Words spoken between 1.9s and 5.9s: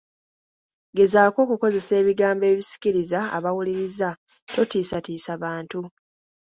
ebigambo ebisikiriza abawuliriza, totiisatiisa bantu.